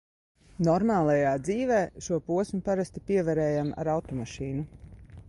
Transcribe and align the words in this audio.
"Normālajā 0.67 1.33
dzīvē" 1.49 1.77
šo 2.07 2.19
posmu 2.31 2.63
parasti 2.71 3.05
pievarējām 3.11 3.71
ar 3.83 3.91
automašīnu. 3.97 4.65